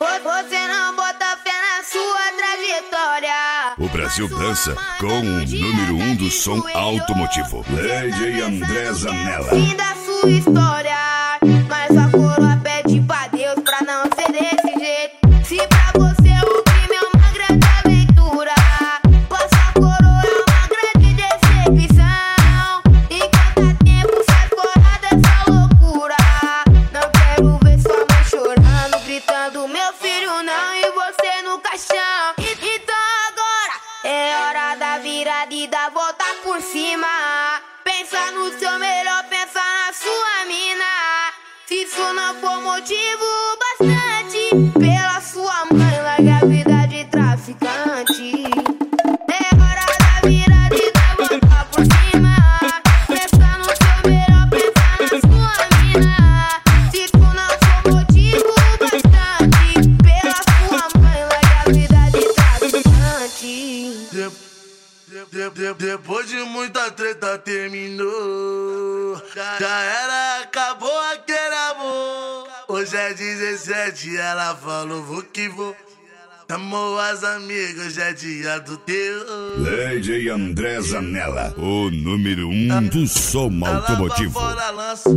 [0.00, 3.74] Você não bota fé na sua trajetória.
[3.78, 7.64] O Brasil dança com o número um do som automotivo.
[7.68, 9.48] Lady André Zanella.
[9.50, 10.96] Fim da sua história.
[11.68, 12.07] Mas a
[29.98, 32.34] filho não, e você no caixão.
[32.38, 32.96] Então
[33.28, 37.08] agora é hora da virada e da volta por cima.
[37.84, 40.84] Pensa no seu melhor, pensa na sua mina.
[41.66, 43.37] Se isso não for motivo
[65.38, 69.22] de- de- depois de muita treta terminou.
[69.34, 72.48] Já, já era, acabou aquele amor.
[72.68, 75.76] Hoje é 17, ela falou, vou que vou.
[76.50, 79.24] Chamou as amigas, hoje é dia do teu.
[79.58, 81.54] Lady André Zanella.
[81.58, 84.40] O número um do som Ela automotivo.
[84.40, 85.10] vai fora, lança.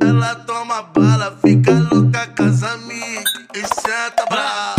[0.00, 4.74] Ela toma bala, fica louca com as amigas e senta pra.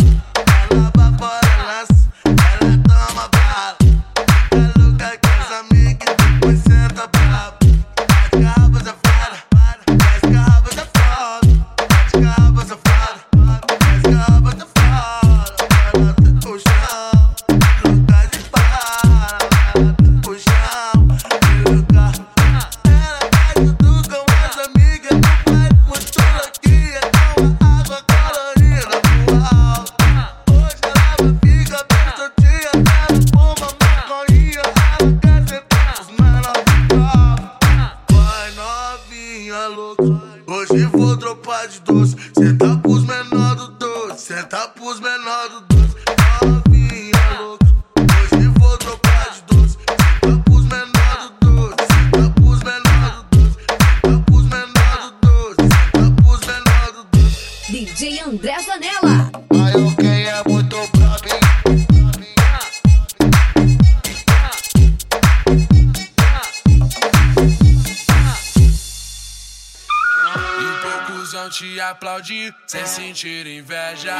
[40.46, 45.79] Hoje vou dropar de doce, senta pros menor do doce, senta pros menor do doce.
[71.22, 74.14] Vão te aplaudir sem sentir inveja.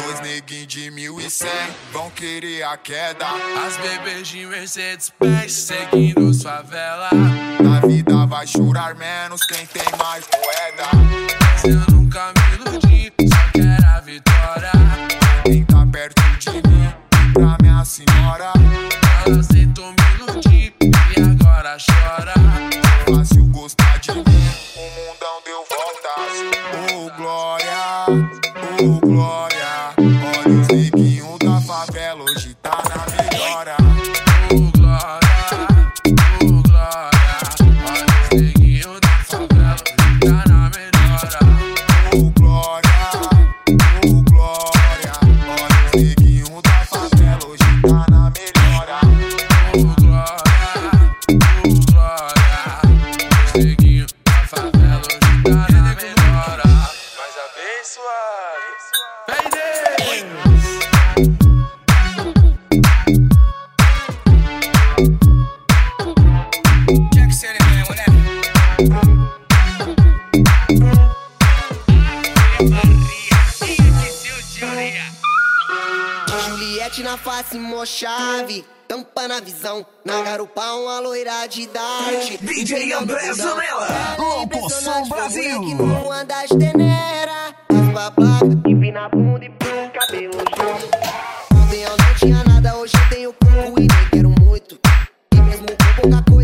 [0.00, 1.50] Dois neguinhos de mil e cem
[1.92, 3.26] vão querer a queda.
[3.66, 7.10] As bebês de Mercedes Benz seguindo sua vela.
[7.60, 10.90] Na vida vai chorar menos quem tem mais moeda.
[11.40, 14.72] Mas eu nunca me iludi, só quero a vitória.
[15.44, 16.92] Quem tá perto de mim,
[17.32, 18.52] pra minha senhora.
[19.26, 22.33] Ela aceitou me iludir e agora chora.
[26.36, 28.06] Ô glória,
[28.82, 29.94] ô glória.
[29.98, 33.76] Olha os neguinhos da favela, hoje tá na melhora.
[34.50, 35.38] Oh glória,
[36.42, 37.36] oh glória.
[37.86, 39.76] Olha os neguinhos da favela,
[40.20, 41.40] tá na melhora.
[42.16, 42.98] Ô glória,
[44.04, 45.12] ô glória.
[45.46, 48.98] Olha os neguinhos da favela, hoje tá na melhora.
[49.74, 50.90] Oh glória,
[51.64, 52.54] oh glória.
[54.24, 55.83] Da favela hoje.
[76.48, 78.64] Juliette na face, mó chave.
[78.86, 82.38] Tampa na visão, na garupa uma loira de dart.
[82.40, 83.88] DJ André Zanella,
[84.18, 85.60] Louco Som Brasil.
[85.60, 87.54] Que não anda as teneira.
[87.72, 91.64] Raspa a placa, empina a bunda e põe o cabelo junto.
[91.64, 94.78] Ontem eu não tinha nada, hoje eu tenho pouco e nem quero muito.
[95.32, 96.43] E mesmo com pouca coisa,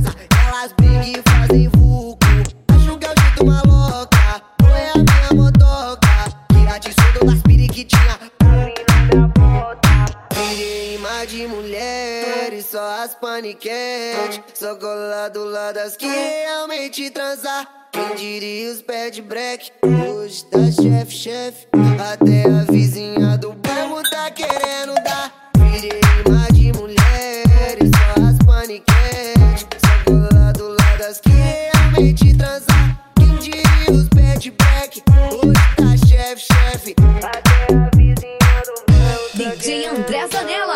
[11.21, 14.43] Cheia de mulheres, só as paniquete.
[14.55, 17.69] Só colar do lado das que realmente transar.
[17.93, 19.71] Quem diria os pé de break?
[19.83, 21.67] Hoje tá chefe, chefe.
[22.11, 25.51] Até a vizinha do bairro tá querendo dar.
[25.59, 29.67] Virei mar de mulheres, só as paniquete.
[29.79, 32.99] Só colar do lado das que realmente transar.
[33.17, 35.03] Quem diria os pé de break?
[35.35, 36.97] Hoje tá chefe, chefe.
[37.23, 40.70] Até a vizinha do bairro tá DJ André Zanella.